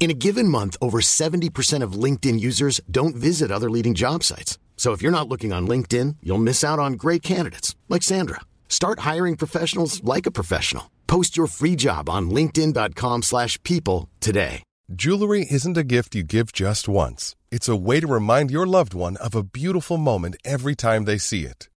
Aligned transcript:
In 0.00 0.12
a 0.12 0.14
given 0.14 0.46
month, 0.46 0.76
over 0.80 1.00
70% 1.00 1.82
of 1.82 1.92
LinkedIn 2.04 2.38
users 2.38 2.80
don't 2.88 3.16
visit 3.16 3.50
other 3.50 3.68
leading 3.68 3.94
job 3.94 4.22
sites. 4.22 4.56
So 4.76 4.92
if 4.92 5.02
you're 5.02 5.18
not 5.18 5.28
looking 5.28 5.52
on 5.52 5.66
LinkedIn, 5.66 6.16
you'll 6.22 6.38
miss 6.38 6.62
out 6.62 6.78
on 6.78 6.92
great 6.92 7.22
candidates 7.22 7.74
like 7.88 8.04
Sandra. 8.04 8.40
Start 8.68 9.00
hiring 9.00 9.36
professionals 9.36 10.02
like 10.04 10.24
a 10.24 10.30
professional. 10.30 10.88
Post 11.08 11.36
your 11.36 11.48
free 11.48 11.74
job 11.74 12.08
on 12.08 12.30
linkedin.com/people 12.30 14.08
today. 14.20 14.62
Jewelry 14.90 15.46
isn't 15.50 15.76
a 15.76 15.84
gift 15.84 16.14
you 16.14 16.22
give 16.22 16.52
just 16.52 16.88
once. 16.88 17.34
It's 17.50 17.68
a 17.68 17.76
way 17.76 18.00
to 18.00 18.06
remind 18.06 18.50
your 18.50 18.66
loved 18.66 18.94
one 18.94 19.16
of 19.16 19.34
a 19.34 19.42
beautiful 19.42 19.98
moment 19.98 20.36
every 20.44 20.74
time 20.74 21.04
they 21.04 21.18
see 21.18 21.44
it. 21.44 21.68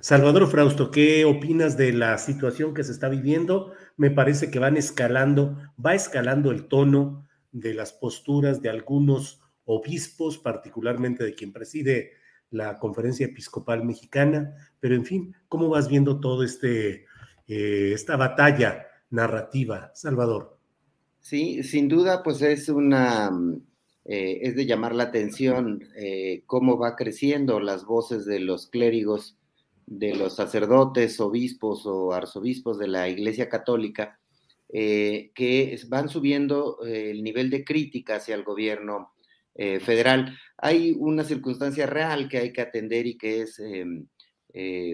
Salvador 0.00 0.48
Frausto, 0.48 0.90
¿qué 0.90 1.24
opinas 1.24 1.76
de 1.76 1.92
la 1.92 2.18
situación 2.18 2.74
que 2.74 2.84
se 2.84 2.92
está 2.92 3.08
viviendo? 3.08 3.72
Me 3.96 4.10
parece 4.10 4.50
que 4.50 4.58
van 4.58 4.76
escalando, 4.76 5.58
va 5.84 5.94
escalando 5.94 6.50
el 6.50 6.68
tono 6.68 7.26
de 7.52 7.74
las 7.74 7.92
posturas 7.92 8.62
de 8.62 8.68
algunos 8.68 9.40
obispos, 9.64 10.38
particularmente 10.38 11.24
de 11.24 11.34
quien 11.34 11.52
preside 11.52 12.12
la 12.50 12.78
Conferencia 12.78 13.26
Episcopal 13.26 13.84
Mexicana, 13.84 14.54
pero 14.80 14.94
en 14.94 15.04
fin, 15.04 15.34
¿cómo 15.48 15.68
vas 15.68 15.88
viendo 15.88 16.20
todo 16.20 16.44
este 16.44 17.06
eh, 17.48 17.92
esta 17.92 18.16
batalla 18.16 18.86
narrativa, 19.10 19.90
Salvador? 19.94 20.58
Sí, 21.20 21.62
sin 21.62 21.88
duda, 21.88 22.22
pues 22.22 22.40
es 22.42 22.68
una 22.68 23.30
eh, 24.08 24.38
es 24.42 24.54
de 24.54 24.66
llamar 24.66 24.94
la 24.94 25.04
atención 25.04 25.82
eh, 25.96 26.44
cómo 26.46 26.78
va 26.78 26.94
creciendo 26.94 27.58
las 27.58 27.84
voces 27.84 28.24
de 28.24 28.38
los 28.38 28.68
clérigos, 28.68 29.36
de 29.86 30.14
los 30.14 30.34
sacerdotes, 30.34 31.20
obispos 31.20 31.86
o 31.86 32.12
arzobispos 32.12 32.78
de 32.78 32.88
la 32.88 33.08
Iglesia 33.08 33.48
Católica, 33.48 34.18
que 34.68 35.80
van 35.88 36.08
subiendo 36.08 36.78
el 36.84 37.22
nivel 37.22 37.50
de 37.50 37.64
crítica 37.64 38.16
hacia 38.16 38.34
el 38.34 38.42
gobierno 38.42 39.12
federal. 39.54 40.36
Hay 40.58 40.94
una 40.98 41.22
circunstancia 41.22 41.86
real 41.86 42.28
que 42.28 42.38
hay 42.38 42.52
que 42.52 42.62
atender 42.62 43.06
y 43.06 43.16
que 43.16 43.42
es 43.42 43.60
em, 43.60 44.06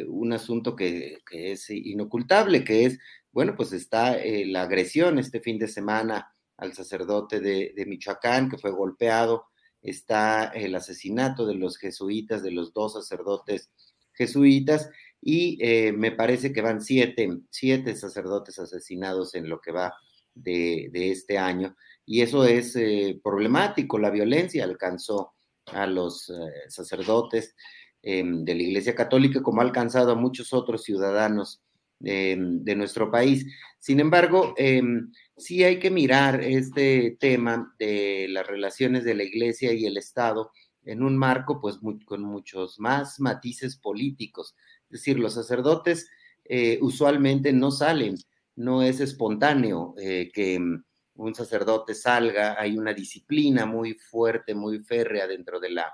un 0.09 0.33
asunto 0.33 0.77
que, 0.77 1.21
es 1.31 1.71
inocultable, 1.71 2.63
que 2.63 2.85
es, 2.85 2.99
bueno, 3.33 3.55
pues 3.57 3.73
está 3.73 4.19
la 4.47 4.63
agresión 4.63 5.19
este 5.19 5.41
fin 5.41 5.59
de 5.59 5.69
semana 5.69 6.33
al 6.63 6.75
sacerdote 6.75 7.41
de, 7.41 7.85
Michoacán 7.87 8.49
que 8.49 8.59
fue 8.59 8.71
golpeado, 8.71 9.47
está 9.83 10.45
el 10.47 10.75
asesinato 10.75 11.45
de 11.45 11.55
los 11.55 11.77
jesuitas, 11.77 12.43
de 12.43 12.53
los 12.53 12.73
dos 12.73 12.93
sacerdotes 12.95 13.71
jesuitas, 14.15 14.91
y 15.21 15.57
eh, 15.61 15.93
me 15.93 16.11
parece 16.13 16.53
que 16.53 16.63
van 16.63 16.83
siete, 16.83 17.29
siete 17.51 17.95
sacerdotes 17.95 18.59
asesinados 18.59 19.35
en 19.35 19.49
lo 19.49 19.61
que 19.61 19.71
va 19.71 19.95
de, 20.35 20.91
este 20.93 21.39
año, 21.39 21.77
y 22.05 22.23
eso 22.23 22.45
es 22.45 22.75
eh, 22.77 23.21
problemático, 23.23 23.99
la 23.99 24.11
violencia 24.11 24.65
alcanzó 24.65 25.33
a 25.67 25.87
los 25.87 26.29
eh, 26.31 26.33
sacerdotes 26.69 27.55
em, 28.03 28.45
de 28.45 28.55
la 28.55 28.63
Iglesia 28.63 28.95
Católica 28.95 29.43
como 29.43 29.61
ha 29.61 29.65
alcanzado 29.65 30.13
a 30.13 30.17
muchos 30.17 30.53
otros 30.53 30.83
ciudadanos 30.83 31.63
em, 32.01 32.65
de 32.65 32.75
nuestro 32.75 33.11
país. 33.11 33.47
Sin 33.79 34.01
embargo, 34.01 34.55
em, 34.57 35.13
sí 35.37 35.63
hay 35.63 35.79
que 35.79 35.91
mirar 35.91 36.43
este 36.43 37.17
tema 37.21 37.75
de 37.79 38.27
las 38.29 38.47
relaciones 38.47 39.05
de 39.05 39.15
la 39.15 39.23
Iglesia 39.23 39.73
y 39.73 39.87
el 39.87 39.97
Estado 39.97 40.51
en 40.85 41.03
un 41.03 41.17
marco, 41.17 41.61
pues, 41.61 41.79
con 42.05 42.23
muchos 42.23 42.79
más 42.79 43.21
matices 43.21 43.77
políticos. 43.77 44.55
Es 44.85 45.01
decir, 45.01 45.19
los 45.19 45.35
sacerdotes 45.35 46.09
eh, 46.45 46.79
usualmente 46.83 47.53
no 47.53 47.71
salen, 47.71 48.17
no 48.57 48.83
es 48.83 49.01
espontáneo 49.01 49.95
eh, 49.99 50.31
que 50.33 50.59
mm, 50.59 50.85
un 51.15 51.35
sacerdote 51.35 51.95
salga, 51.95 52.61
hay 52.61 52.77
una 52.77 52.93
disciplina 52.93 53.65
muy 53.65 53.95
fuerte, 53.95 54.55
muy 54.55 54.81
férrea 54.81 55.27
dentro 55.27 55.61
de 55.61 55.71
la, 55.71 55.93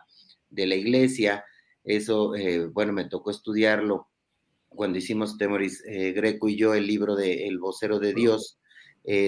de 0.49 0.67
la 0.67 0.75
iglesia. 0.75 1.45
Eso, 1.85 2.35
eh, 2.35 2.67
bueno, 2.67 2.93
me 2.93 3.05
tocó 3.05 3.31
estudiarlo 3.31 4.09
cuando 4.69 4.99
hicimos 4.99 5.39
Temoris 5.39 5.83
Greco 5.83 6.49
y 6.49 6.57
yo 6.57 6.75
el 6.75 6.87
libro 6.87 7.17
de 7.17 7.49
El 7.49 7.59
vocero 7.59 7.99
de 7.99 8.13
Dios, 8.13 8.59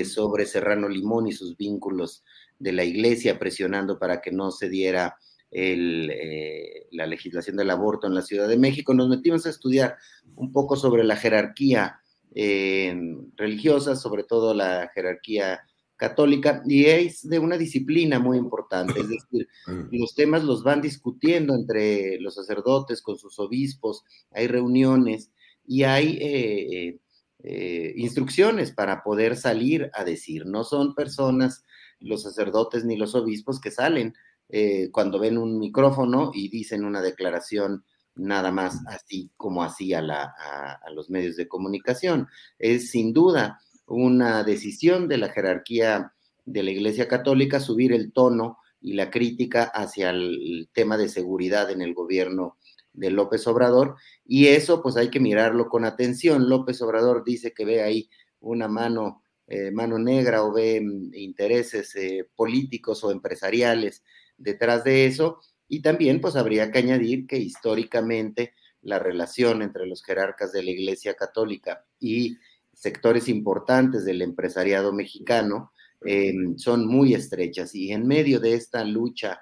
sobre 0.04 0.44
Serrano 0.44 0.86
Limón 0.86 1.26
y 1.26 1.32
sus 1.32 1.56
vínculos 1.56 2.22
de 2.58 2.72
la 2.72 2.84
iglesia, 2.84 3.38
presionando 3.38 3.98
para 3.98 4.20
que 4.20 4.30
no 4.30 4.50
se 4.50 4.68
diera 4.68 5.16
el, 5.50 6.10
eh, 6.10 6.86
la 6.92 7.06
legislación 7.06 7.56
del 7.56 7.70
aborto 7.70 8.06
en 8.06 8.14
la 8.14 8.22
Ciudad 8.22 8.48
de 8.48 8.58
México. 8.58 8.94
Nos 8.94 9.08
metimos 9.08 9.46
a 9.46 9.50
estudiar 9.50 9.96
un 10.36 10.52
poco 10.52 10.76
sobre 10.76 11.04
la 11.04 11.16
jerarquía 11.16 12.00
eh, 12.34 12.94
religiosa, 13.36 13.96
sobre 13.96 14.24
todo 14.24 14.54
la 14.54 14.90
jerarquía 14.94 15.60
católica, 15.96 16.62
y 16.66 16.86
es 16.86 17.28
de 17.28 17.38
una 17.38 17.58
disciplina 17.58 18.18
muy 18.18 18.38
importante, 18.38 19.00
es 19.00 19.08
decir, 19.08 19.48
los 19.92 20.14
temas 20.14 20.44
los 20.44 20.62
van 20.62 20.80
discutiendo 20.80 21.54
entre 21.54 22.18
los 22.20 22.36
sacerdotes 22.36 23.02
con 23.02 23.18
sus 23.18 23.38
obispos, 23.38 24.04
hay 24.30 24.46
reuniones 24.46 25.30
y 25.66 25.82
hay 25.82 26.18
eh, 26.22 26.98
eh, 27.42 27.92
instrucciones 27.96 28.72
para 28.72 29.02
poder 29.02 29.36
salir 29.36 29.90
a 29.92 30.04
decir. 30.04 30.46
No 30.46 30.64
son 30.64 30.94
personas, 30.94 31.64
los 31.98 32.22
sacerdotes 32.22 32.84
ni 32.84 32.96
los 32.96 33.14
obispos, 33.14 33.60
que 33.60 33.70
salen 33.70 34.14
eh, 34.52 34.90
cuando 34.90 35.18
ven 35.18 35.38
un 35.38 35.58
micrófono 35.58 36.30
y 36.34 36.48
dicen 36.48 36.84
una 36.84 37.00
declaración 37.00 37.84
nada 38.16 38.50
más 38.50 38.80
así 38.86 39.30
como 39.36 39.62
así 39.62 39.94
a, 39.94 40.02
la, 40.02 40.34
a, 40.82 40.90
los 40.90 41.10
medios 41.10 41.36
de 41.36 41.48
comunicación. 41.48 42.28
Es 42.58 42.90
sin 42.90 43.12
duda 43.12 43.60
una 43.86 44.42
decisión 44.42 45.08
de 45.08 45.18
la 45.18 45.28
jerarquía 45.28 46.12
de 46.44 46.62
la 46.62 46.70
Iglesia 46.70 47.08
Católica 47.08 47.60
subir 47.60 47.92
el 47.92 48.12
tono 48.12 48.58
y 48.80 48.94
la 48.94 49.10
crítica 49.10 49.64
hacia 49.64 50.10
el 50.10 50.68
tema 50.72 50.96
de 50.96 51.08
seguridad 51.08 51.70
en 51.70 51.82
el 51.82 51.94
gobierno 51.94 52.56
de 52.92 53.10
López 53.10 53.46
Obrador, 53.46 53.96
y 54.24 54.48
eso 54.48 54.82
pues 54.82 54.96
hay 54.96 55.10
que 55.10 55.20
mirarlo 55.20 55.68
con 55.68 55.84
atención. 55.84 56.48
López 56.48 56.82
Obrador 56.82 57.24
dice 57.24 57.52
que 57.52 57.64
ve 57.64 57.82
ahí 57.82 58.10
una 58.40 58.68
mano, 58.68 59.22
eh, 59.46 59.70
mano 59.70 59.98
negra 59.98 60.42
o 60.42 60.52
ve 60.52 60.80
mm, 60.80 61.14
intereses 61.14 61.94
eh, 61.96 62.28
políticos 62.34 63.04
o 63.04 63.12
empresariales 63.12 64.02
detrás 64.40 64.84
de 64.84 65.06
eso, 65.06 65.40
y 65.68 65.82
también 65.82 66.20
pues 66.20 66.34
habría 66.34 66.70
que 66.70 66.78
añadir 66.78 67.26
que 67.26 67.38
históricamente 67.38 68.54
la 68.82 68.98
relación 68.98 69.62
entre 69.62 69.86
los 69.86 70.02
jerarcas 70.02 70.52
de 70.52 70.62
la 70.62 70.70
Iglesia 70.70 71.14
Católica 71.14 71.84
y 72.00 72.36
sectores 72.72 73.28
importantes 73.28 74.04
del 74.04 74.22
empresariado 74.22 74.92
mexicano 74.92 75.72
eh, 76.04 76.32
son 76.56 76.86
muy 76.86 77.14
estrechas 77.14 77.74
y 77.74 77.92
en 77.92 78.06
medio 78.06 78.40
de 78.40 78.54
esta 78.54 78.84
lucha 78.84 79.40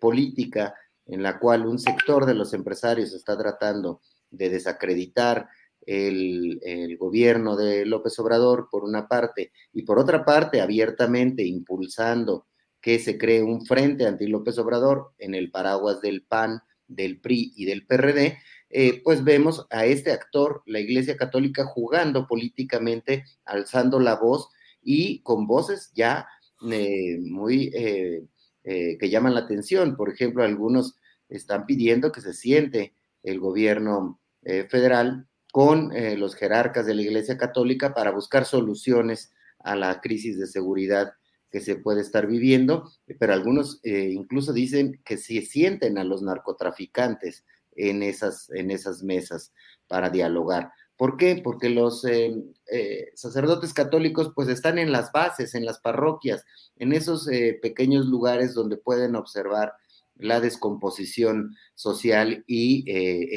política 0.00 0.74
en 1.06 1.22
la 1.22 1.38
cual 1.38 1.66
un 1.66 1.78
sector 1.78 2.26
de 2.26 2.34
los 2.34 2.52
empresarios 2.52 3.14
está 3.14 3.38
tratando 3.38 4.00
de 4.30 4.50
desacreditar 4.50 5.48
el, 5.86 6.96
gobierno 6.98 7.56
de 7.56 7.86
López 7.86 8.18
Obrador, 8.18 8.68
por 8.70 8.84
una 8.84 9.06
parte, 9.06 9.52
y 9.72 9.82
por 9.82 9.98
otra 9.98 10.24
parte, 10.24 10.60
abiertamente 10.60 11.44
impulsando 11.44 12.46
que 12.86 13.00
se 13.00 13.18
cree 13.18 13.42
un 13.42 13.66
frente 13.66 14.06
anti 14.06 14.28
López 14.28 14.56
Obrador 14.58 15.10
en 15.18 15.34
el 15.34 15.50
paraguas 15.50 16.00
del 16.00 16.22
PAN, 16.22 16.60
del 16.86 17.18
PRI 17.18 17.52
y 17.56 17.64
del 17.64 17.84
PRD, 17.84 18.38
eh, 18.70 19.02
pues 19.02 19.24
vemos 19.24 19.66
a 19.70 19.86
este 19.86 20.12
actor, 20.12 20.62
la 20.66 20.78
Iglesia 20.78 21.16
Católica, 21.16 21.64
jugando 21.64 22.28
políticamente, 22.28 23.24
alzando 23.44 23.98
la 23.98 24.14
voz 24.14 24.50
y 24.84 25.20
con 25.22 25.48
voces 25.48 25.90
ya 25.96 26.28
eh, 26.70 27.18
muy 27.22 27.72
eh, 27.74 28.22
que 28.62 29.10
llaman 29.10 29.34
la 29.34 29.40
atención. 29.40 29.96
Por 29.96 30.08
ejemplo, 30.08 30.44
algunos 30.44 30.94
están 31.28 31.66
pidiendo 31.66 32.12
que 32.12 32.20
se 32.20 32.34
siente 32.34 32.94
el 33.24 33.40
gobierno 33.40 34.20
federal 34.68 35.26
con 35.50 35.90
los 36.20 36.36
jerarcas 36.36 36.86
de 36.86 36.94
la 36.94 37.02
Iglesia 37.02 37.36
Católica 37.36 37.94
para 37.94 38.12
buscar 38.12 38.44
soluciones 38.44 39.32
a 39.58 39.74
la 39.74 40.00
crisis 40.00 40.38
de 40.38 40.46
seguridad 40.46 41.14
que 41.50 41.60
se 41.60 41.76
puede 41.76 42.00
estar 42.00 42.26
viviendo, 42.26 42.90
pero 43.18 43.32
algunos 43.32 43.80
eh, 43.82 44.10
incluso 44.12 44.52
dicen 44.52 45.00
que 45.04 45.16
se 45.16 45.42
sienten 45.42 45.98
a 45.98 46.04
los 46.04 46.22
narcotraficantes 46.22 47.44
en 47.76 48.02
esas, 48.02 48.50
en 48.50 48.70
esas 48.70 49.02
mesas 49.02 49.52
para 49.86 50.10
dialogar. 50.10 50.70
¿Por 50.96 51.16
qué? 51.16 51.40
Porque 51.42 51.68
los 51.68 52.04
eh, 52.04 52.34
eh, 52.72 53.08
sacerdotes 53.14 53.74
católicos 53.74 54.32
pues 54.34 54.48
están 54.48 54.78
en 54.78 54.92
las 54.92 55.12
bases, 55.12 55.54
en 55.54 55.64
las 55.64 55.78
parroquias, 55.78 56.44
en 56.78 56.92
esos 56.92 57.28
pequeños 57.60 58.06
lugares 58.06 58.54
donde 58.54 58.78
pueden 58.78 59.14
observar 59.14 59.74
la 60.16 60.40
descomposición 60.40 61.54
social 61.74 62.42
y 62.46 62.84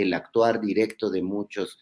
el 0.02 0.14
actuar 0.14 0.62
directo 0.62 1.10
de 1.10 1.22
muchos 1.22 1.78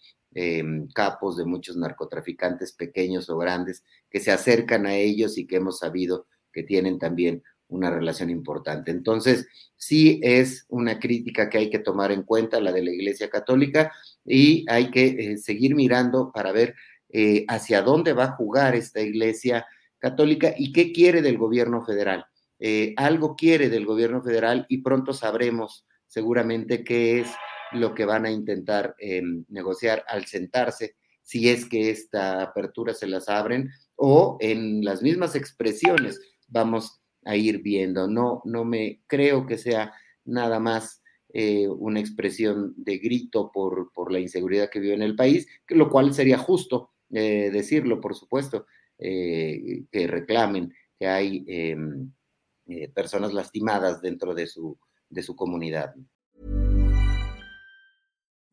capos, 0.94 1.38
de 1.38 1.45
muchos 1.45 1.77
narcotraficantes 1.77 2.74
pequeños 2.74 3.29
o 3.29 3.38
grandes 3.38 3.83
que 4.09 4.19
se 4.19 4.31
acercan 4.31 4.85
a 4.85 4.95
ellos 4.95 5.38
y 5.38 5.47
que 5.47 5.56
hemos 5.56 5.79
sabido 5.79 6.27
que 6.53 6.63
tienen 6.63 7.00
también 7.00 7.44
una 7.69 7.89
relación 7.89 8.29
importante. 8.29 8.91
Entonces, 8.91 9.47
sí 9.75 10.19
es 10.24 10.65
una 10.69 11.00
crítica 11.00 11.50
que 11.50 11.57
hay 11.57 11.69
que 11.69 11.79
tomar 11.79 12.12
en 12.12 12.24
cuenta, 12.24 12.59
la 12.59 12.71
de 12.71 12.83
la 12.83 12.91
Iglesia 12.91 13.29
Católica, 13.29 13.91
y 14.25 14.65
hay 14.69 14.89
que 14.91 15.06
eh, 15.06 15.38
seguir 15.38 15.75
mirando 15.75 16.31
para 16.31 16.51
ver 16.51 16.75
eh, 17.09 17.45
hacia 17.47 17.81
dónde 17.81 18.13
va 18.13 18.25
a 18.25 18.35
jugar 18.35 18.75
esta 18.75 19.01
Iglesia 19.01 19.65
Católica 20.00 20.53
y 20.57 20.71
qué 20.71 20.91
quiere 20.91 21.21
del 21.21 21.38
gobierno 21.38 21.83
federal. 21.83 22.25
Eh, 22.59 22.94
algo 22.97 23.35
quiere 23.35 23.69
del 23.69 23.85
gobierno 23.85 24.21
federal 24.21 24.65
y 24.69 24.79
pronto 24.79 25.13
sabremos 25.13 25.85
seguramente 26.07 26.83
qué 26.83 27.19
es 27.19 27.29
lo 27.74 27.94
que 27.94 28.06
van 28.06 28.25
a 28.25 28.31
intentar 28.31 28.96
negociar 29.50 30.04
al 30.08 30.25
sentarse, 30.25 30.96
si 31.24 31.50
es 31.50 31.66
que 31.66 31.90
esta 31.90 32.42
apertura 32.42 32.94
se 32.94 33.08
las 33.08 33.28
abren 33.28 33.69
o 33.96 34.38
en 34.40 34.84
las 34.86 35.02
mismas 35.02 35.36
expresiones 35.36 36.19
vamos 36.48 37.02
a 37.25 37.36
ir 37.36 37.62
viendo. 37.62 38.08
No, 38.08 38.42
no 38.46 38.64
me 38.64 39.02
creo 39.08 39.46
que 39.46 39.58
sea 39.58 39.94
nada 40.24 40.60
más 40.60 41.02
eh, 41.34 41.68
una 41.68 42.00
expresión 42.00 42.74
de 42.78 42.98
grito 43.00 43.52
por, 43.52 43.92
por, 43.94 44.12
la 44.12 44.20
inseguridad 44.20 44.70
que 44.70 44.80
vive 44.80 44.94
en 44.94 45.02
el 45.02 45.16
país, 45.16 45.48
lo 45.68 45.90
cual 45.90 46.13
sería 46.13 46.38
justo 46.38 46.92
eh, 47.12 47.50
decirlo, 47.52 48.00
por 48.00 48.16
supuesto, 48.16 48.66
eh, 48.98 49.84
que 49.92 50.08
reclamen 50.08 50.74
que 50.98 51.08
hay 51.08 51.44
em, 51.48 52.12
personas 52.94 53.34
lastimadas 53.34 54.02
dentro 54.02 54.34
de 54.34 54.48
su, 54.48 54.80
de 55.10 55.22
su 55.22 55.36
comunidad. 55.36 55.94